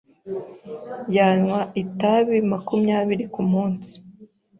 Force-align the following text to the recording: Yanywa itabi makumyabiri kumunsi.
Yanywa 1.15 1.59
itabi 1.83 2.37
makumyabiri 2.51 3.25
kumunsi. 3.33 3.91